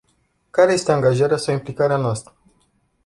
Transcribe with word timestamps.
Care 0.49 0.73
este 0.73 0.91
angajarea 0.91 1.37
sau 1.37 1.53
implicarea 1.53 1.97
noastră? 1.97 2.33